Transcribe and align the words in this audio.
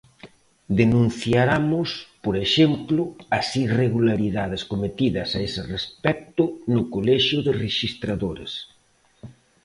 Denunciaramos, 0.79 1.89
por 2.25 2.35
exemplo, 2.45 3.01
as 3.39 3.47
irregularidades 3.65 4.61
cometidas 4.71 5.29
a 5.33 5.39
ese 5.47 5.61
respecto 5.75 6.43
no 6.73 6.81
Colexio 6.95 7.39
de 7.45 7.51
Rexistradores. 7.65 8.51